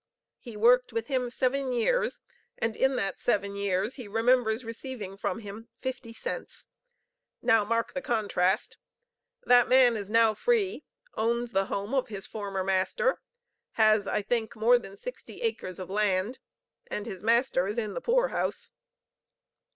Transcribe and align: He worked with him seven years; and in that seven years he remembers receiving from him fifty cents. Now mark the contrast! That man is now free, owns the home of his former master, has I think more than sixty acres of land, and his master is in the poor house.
He 0.39 0.57
worked 0.57 0.91
with 0.91 1.05
him 1.05 1.29
seven 1.29 1.71
years; 1.71 2.21
and 2.57 2.75
in 2.75 2.95
that 2.95 3.19
seven 3.21 3.55
years 3.55 3.97
he 3.97 4.07
remembers 4.07 4.65
receiving 4.65 5.15
from 5.15 5.41
him 5.41 5.67
fifty 5.79 6.11
cents. 6.11 6.65
Now 7.43 7.63
mark 7.63 7.93
the 7.93 8.01
contrast! 8.01 8.77
That 9.43 9.67
man 9.69 9.95
is 9.95 10.09
now 10.09 10.33
free, 10.33 10.85
owns 11.13 11.51
the 11.51 11.65
home 11.67 11.93
of 11.93 12.07
his 12.07 12.25
former 12.25 12.63
master, 12.63 13.21
has 13.73 14.07
I 14.07 14.23
think 14.23 14.55
more 14.55 14.79
than 14.79 14.97
sixty 14.97 15.43
acres 15.43 15.77
of 15.77 15.87
land, 15.91 16.39
and 16.87 17.05
his 17.05 17.21
master 17.21 17.67
is 17.67 17.77
in 17.77 17.93
the 17.93 18.01
poor 18.01 18.29
house. 18.29 18.71